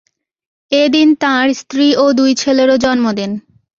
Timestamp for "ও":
1.95-2.05